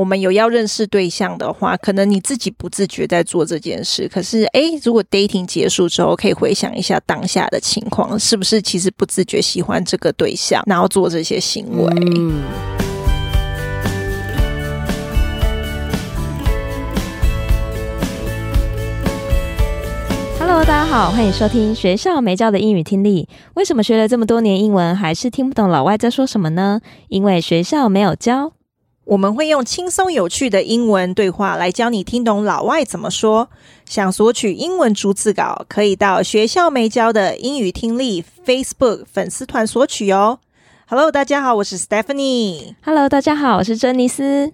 [0.00, 4.08] 我们有要认识对象的话，可能你自己不自觉在做这件事。
[4.08, 11.92] 可是，诶，如果 dating 结束之后，可以回想一下当下的情况，是不是其实不自觉喜欢这个对象，然后做这些行为？
[12.00, 12.40] 嗯。
[20.38, 23.28] Hello，大家好，欢迎收听学校没教的英语听力。
[23.52, 26.80] 为什么学了这么多年英文，还是听不懂老外在说什么呢？
[27.08, 28.54] 因为学校没有教。
[29.10, 33.48] 我们会用轻松有趣的英文对话来教你听懂老外怎么说。
[33.84, 40.38] 想索取英文逐字稿，可以到学校没教的英语听力 Facebook 粉丝团索取哦。
[40.86, 42.76] Hello，大家好，我是 Stephanie。
[42.84, 44.52] Hello，大家好，我是珍妮斯。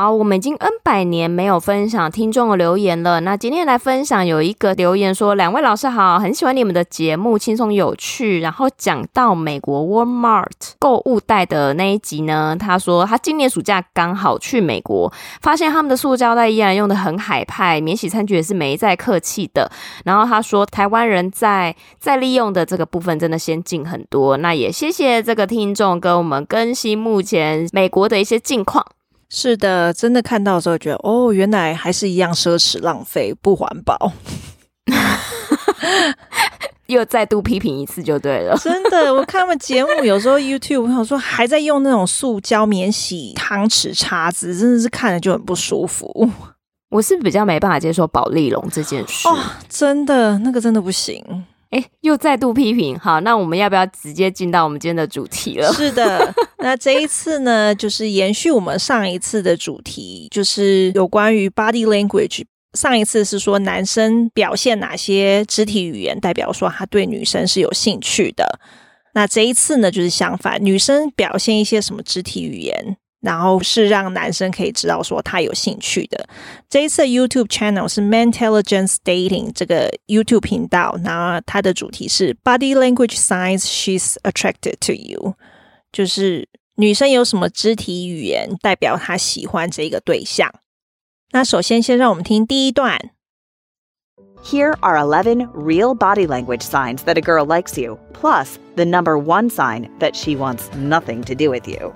[0.00, 3.18] 好，我们已经 N 百年没有分享听众的留言了。
[3.18, 10.44] 那今天来分享，有一个留言说：“两位老师好，很喜欢你们的节目，轻松有趣。”然后讲到美国 Walmart
[10.78, 15.12] 购物袋的那一集呢，他说他今年暑假刚好去美国，
[15.42, 19.68] 发现他们的塑胶袋依然用得很海派，免洗餐具也是没再客气的。
[20.04, 24.36] 然后他说，台湾人在在利用的这个部分真的先进很多。
[24.36, 28.86] 那也谢谢这个听众跟我们更新目前美国的一些近况。
[29.30, 34.12] 是的，真的看到的时候觉得，哦，原来还是一样奢侈、浪费、不环保。
[36.86, 38.56] 又再度批评一次就对了。
[38.64, 46.30] 真的，我看他们节目，有时候 YouTube 我想说还在用那种塑胶免洗汤匙、叉子，真的是看着就很不舒服。
[46.88, 49.28] 我是比较没办法接受保丽龙这件事。
[49.28, 49.36] 哦，
[49.68, 51.22] 真的，那个真的不行。
[51.70, 52.98] 哎，又再度批评。
[52.98, 55.72] 好，那我们要不要直接进到我们今天的主题了？
[55.76, 62.44] 是的，那这一次呢，就是延续我们上一次的主题，就是有关于 body language。
[62.74, 68.58] 上一次是说男生表现哪些肢体语言，代表说他对女生是有兴趣的。
[69.14, 72.96] 那这一次呢，就是相反，女生表现一些什么肢体语言？
[73.21, 76.27] 然后是让男生可以知道说他有兴趣的。
[76.69, 85.35] 这一次 YouTube channel 是 Mantelligence Dating 这个 YouTube 频道，然后它的主题是 Body Language Signs She's Attracted to You，
[85.91, 90.53] 就是女生有什么肢体语言代表她喜欢这个对象。
[91.31, 93.11] 那首先先让我们听第一段。
[94.43, 99.49] Here are 11 real body language signs that a girl likes you, plus the number one
[99.49, 101.93] sign that she wants nothing to do with you.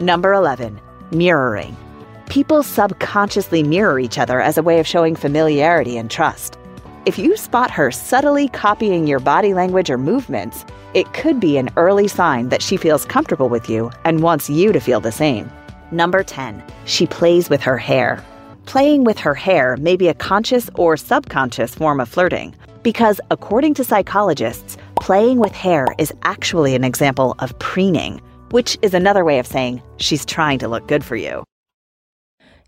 [0.00, 1.76] Number 11, mirroring.
[2.28, 6.56] People subconsciously mirror each other as a way of showing familiarity and trust.
[7.04, 10.64] If you spot her subtly copying your body language or movements,
[10.94, 14.72] it could be an early sign that she feels comfortable with you and wants you
[14.72, 15.50] to feel the same.
[15.90, 18.24] Number 10, she plays with her hair.
[18.66, 22.54] Playing with her hair may be a conscious or subconscious form of flirting,
[22.84, 28.20] because according to psychologists, playing with hair is actually an example of preening
[28.51, 31.43] which is another way of saying she's trying to look good for you.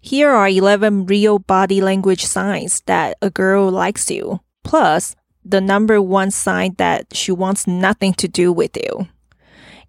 [0.02, 6.02] Here are 11 real body language signs that a girl likes you, plus the number
[6.02, 9.08] one sign that she wants nothing to do with you.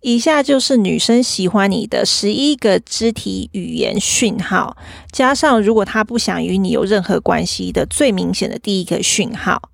[0.02, 4.76] 以下就是女生喜欢你的十一个肢体语言讯号，
[5.10, 9.70] 加上如果她不想与你有任何关系的最明显的第一个讯号。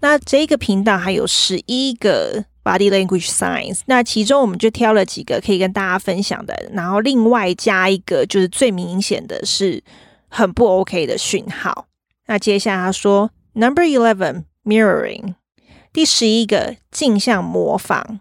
[0.00, 2.44] 那这个频道还有十一个。
[2.64, 9.82] Body language signs，那其中我们就挑了几个可以跟大家分享的，然后另外加一个就是最明显的是
[10.28, 11.86] 很不 OK 的讯号。
[12.26, 15.34] 那接下来他说，Number eleven mirroring，
[15.92, 18.20] 第十一个镜像模仿。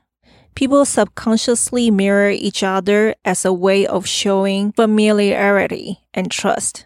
[0.55, 6.85] People subconsciously mirror each other as a way of showing familiarity and trust。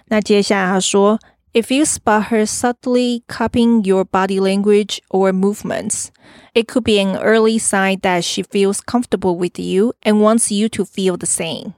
[0.07, 1.19] 那接下来他说
[1.54, 7.60] ，If you spot her subtly copying your body language or movements。It could be an early
[7.60, 11.74] sign that she feels comfortable with you and wants you to feel the same.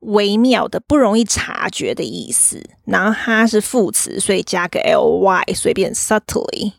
[0.05, 6.73] 微妙的、不容易察觉的意思，然后它是副词，所以加个 ly，随便 subtly。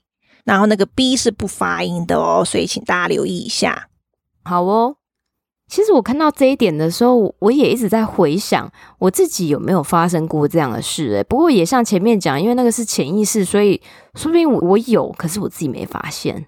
[0.45, 3.89] 然后那个 b 是不发音的哦，所以请大家留意一下。
[4.43, 4.97] 好哦，
[5.75, 11.15] 其实我看到这一点的时候，我也一直在回想我自己有没有发生过这样的事。
[11.15, 13.83] 诶，不过也像前面讲，因为那个是潜意识，所以
[14.15, 16.47] 说不定我我有，可是我自己没发现。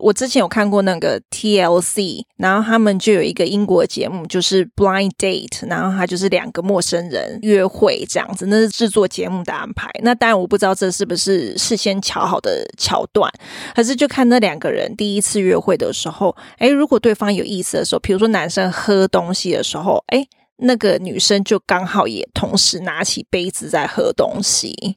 [0.00, 9.90] 我之前有看过那个 TLC，然后他们就有一个英国节目，就是 Blind Date，然后他就是两个陌生人约会这样子，那是制作节目的安排。
[10.02, 13.30] 那当然我不知道这是不是事先巧好的桥段，
[13.74, 20.26] 可是就看那两个人第一次约会的时候，诶，如果对方有意思的时候，比如说男生喝东西的时候，诶，
[20.58, 24.96] 那个女生就刚好也同时拿起杯子在喝东西。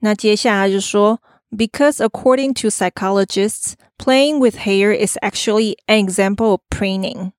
[0.00, 7.32] 那接下来就说，because according to psychologists, playing with hair is actually an example of preening,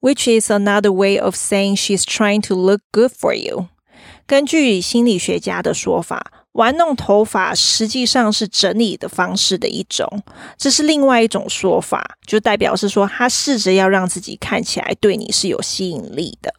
[0.00, 3.68] which is another way of saying she's trying to look good for you。
[4.26, 10.22] 根据心理学家的说法，玩弄头发实际上是整理的方式的一种，
[10.56, 16.52] 这是另外一种说法，就代表是说他试着要让自己看起来对你是有吸引力的。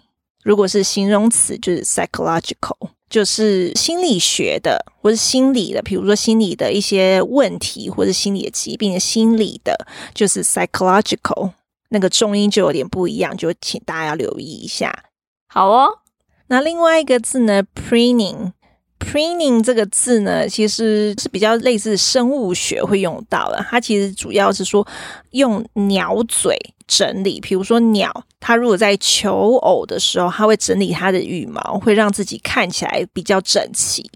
[0.43, 2.91] 如果是形容词，就是 psychological。
[3.11, 11.51] 就是心理学的，或是心理的，比如说心理的一些问题，或者心理的疾病的心理的，就是 psychological，
[11.89, 15.03] 那个重音就有点不一样，就请大家要留意一下。
[15.47, 15.99] 好哦，
[16.47, 18.53] 那另外一个字呢，preening。
[19.01, 23.65] Preening 这个字呢，其实是比较类似生物学会用到的。
[23.69, 24.87] 它其实主要是说
[25.31, 34.09] 用鸟嘴整理，比如说鸟，它如果在求偶的时候，它会整理它的羽毛，会让自己看起来比较整齐。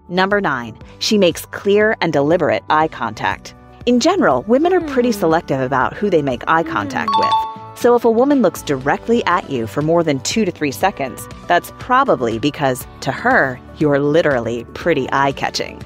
[0.08, 3.52] Number nine, she makes clear and deliberate eye contact.
[3.84, 7.51] In general, women are pretty selective about who they make eye contact with.
[7.82, 11.26] So if a woman looks directly at you for more than two to three seconds,
[11.48, 15.82] that's probably because, to her, you're literally pretty eye catching.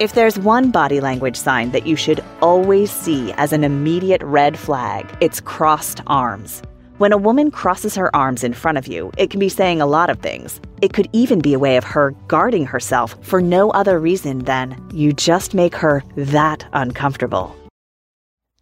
[0.00, 4.58] If there's one body language sign that you should always see as an immediate red
[4.58, 6.62] flag, it's crossed arms.
[6.98, 9.86] When a woman crosses her arms in front of you, it can be saying a
[9.86, 10.60] lot of things.
[10.82, 14.76] It could even be a way of her guarding herself for no other reason than
[14.92, 17.54] you just make her that uncomfortable.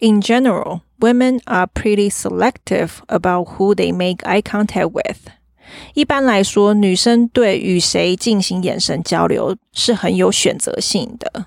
[0.00, 5.28] In general, women are pretty selective about who they make eye contact with.
[5.94, 11.46] 一般来说，女生对与谁进行眼神交流是很有选择性的。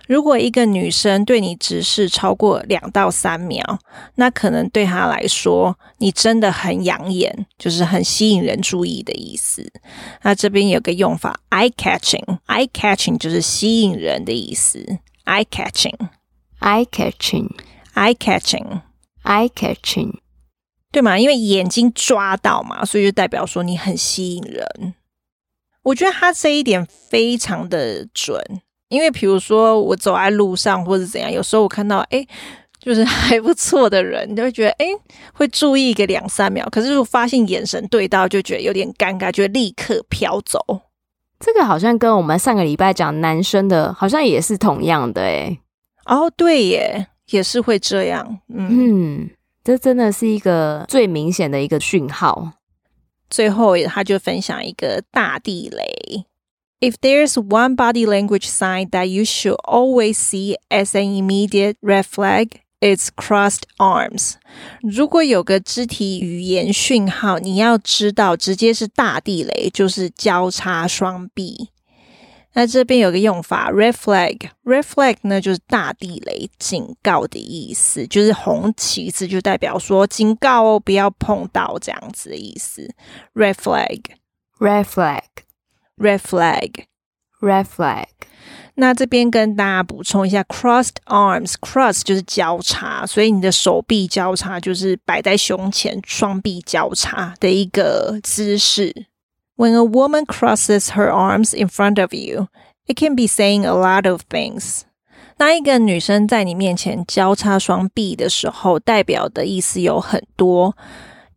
[0.10, 3.80] 如果一个女生对你直视超过两到三秒，
[4.16, 9.72] 那可能对她来说，你真的很养眼，就是很吸引人注意的意思。
[10.24, 17.50] 那这边有个用法，eye-catching，eye-catching 就是吸引人的意思，eye-catching，eye-catching。
[17.96, 18.82] Eye catching,
[19.24, 20.20] eye catching，
[20.90, 21.20] 对嘛？
[21.20, 24.94] 因为眼睛抓到嘛，所以就代表说你很吸引人。
[25.84, 28.42] 我觉得他这一点非常的准，
[28.90, 32.26] 因为比如说我走在路上或者怎样，有时候我看到哎，
[32.80, 34.86] 就是还不错的人，你就会觉得哎，
[35.34, 36.68] 会注意一个两三秒。
[36.72, 40.60] 可是如果发现眼神对到，就觉得有点尴尬，就会立刻飘走。
[41.40, 45.58] 这个好像跟我们上个礼拜讲男生的，好像也是同样的哎。
[46.06, 47.08] 哦，对耶。
[47.32, 49.30] 也是会这样，嗯，嗯，
[49.64, 52.54] 这真的是一个最明显的一个讯号。
[53.30, 56.26] 最后，他就分享一个大地雷
[56.81, 62.05] ：If there's one body language sign that you should always see as an immediate red
[62.05, 64.35] flag, it's crossed arms。
[64.83, 71.71] 如果有个肢体语言讯号，你要知道，直接是大地雷，就是交叉双臂。
[72.57, 82.95] 那这边有个用法，red flag，red flag 呢就是大地雷，警告的意思，就是红旗子就代表说警告哦，不要碰到这样子的意思。
[83.35, 85.25] red flag，red flag，red
[85.99, 88.07] flag，red flag。
[88.77, 99.07] 那这边跟大家补充一下，crossed arms，cross 就是交叉，所以你的手臂交叉就是摆在胸前，双臂交叉的一个姿势。
[99.57, 102.49] When a woman crosses her arms in front of you,
[102.87, 104.81] it can be saying a lot of things.
[105.37, 110.77] 当一个女生在你面前交叉双臂的时候，代表的意思有很多。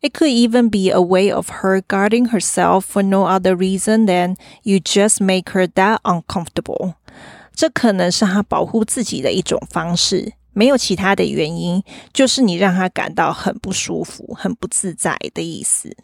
[0.02, 4.34] It could even be a way of her guarding herself for no other reason than
[4.64, 6.94] you just make her that uncomfortable.
[7.54, 15.96] 这可能是她保护自己的一种方式，没有其他的原因，就是你让她感到很不舒服、很不自在的意思。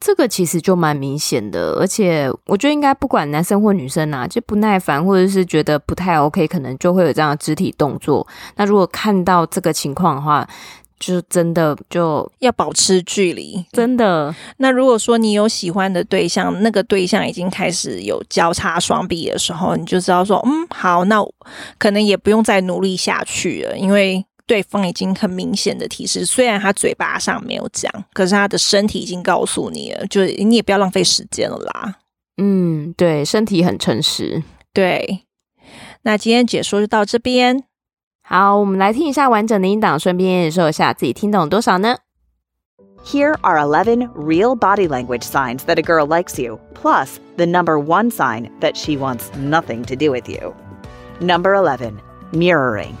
[0.00, 8.26] 这个其实就蛮明显的，而且我觉得应该不管男生或女生啊，就不耐烦或者是觉得不太 OK，可能就会有这样的肢体动作。
[8.56, 10.46] 那如果看到这个情况的话，
[10.98, 14.34] 就真的就要保持距离，真的。
[14.58, 21.24] 那如果说你有喜欢的对象，那个对象已经开始有交叉双臂的时候，你就知道说，嗯，好，那
[21.78, 24.24] 可能也不用再努力下去了，因为。
[24.46, 31.94] 对方已经很明显的提示，虽然他嘴巴上没有讲，可是他的身体已经告诉你了，就是你也不要浪费时间了啦。
[32.36, 34.42] 嗯，对，身体很诚实。
[34.74, 35.20] 对，
[36.02, 37.64] 那今天解说就到这边。
[38.23, 41.97] 好，我们来听一下完整的音档，顺便也说一下自己听懂多少呢？
[43.03, 48.11] Here are eleven real body language signs that a girl likes you, plus the number one
[48.11, 50.53] sign that she wants nothing to do with you.
[51.19, 51.99] Number eleven,
[52.31, 52.95] mirroring.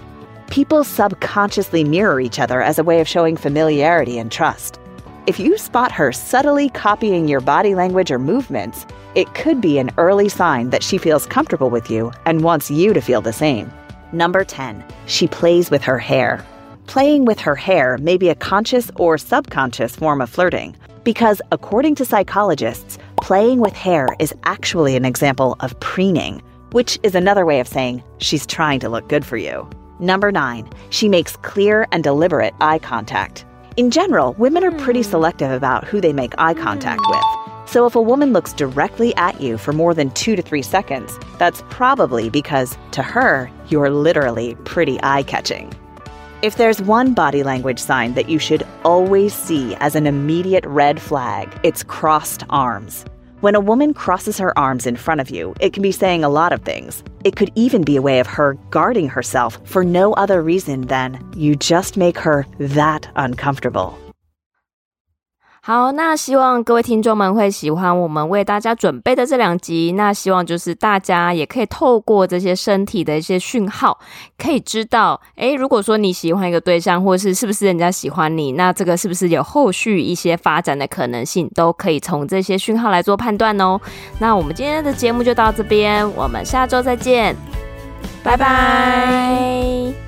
[0.49, 4.79] People subconsciously mirror each other as a way of showing familiarity and trust.
[5.27, 9.91] If you spot her subtly copying your body language or movements, it could be an
[9.97, 13.69] early sign that she feels comfortable with you and wants you to feel the same.
[14.14, 16.46] Number 10, she plays with her hair.
[16.86, 21.96] Playing with her hair may be a conscious or subconscious form of flirting because, according
[21.96, 26.40] to psychologists, playing with hair is actually an example of preening,
[26.70, 29.68] which is another way of saying she's trying to look good for you.
[29.98, 33.44] Number 9, she makes clear and deliberate eye contact.
[33.76, 35.10] In general, women are pretty hmm.
[35.10, 37.43] selective about who they make eye contact with.
[37.66, 41.18] So if a woman looks directly at you for more than two to three seconds,
[41.38, 45.72] that's probably because, to her, you're literally pretty eye catching.
[46.42, 51.00] If there's one body language sign that you should always see as an immediate red
[51.00, 53.06] flag, it's crossed arms.
[53.40, 56.28] When a woman crosses her arms in front of you, it can be saying a
[56.28, 57.02] lot of things.
[57.24, 61.18] It could even be a way of her guarding herself for no other reason than
[61.36, 63.98] you just make her that uncomfortable.
[65.66, 69.92] 好，那希望各位听众们会喜欢我们为大家准备的这两集。
[69.92, 73.98] 那希望就是大家也可以透过这些身体的一些讯号，
[74.36, 83.80] 可以知道，诶，如果说你喜欢一个对象，或是是不是人家喜欢你，那这个是不是有后续一些发展的可能性，都可以从这些讯号来做判断哦。
[84.18, 87.34] 那我们今天的节目就到这边，我们下周再见，
[88.22, 90.03] 拜拜。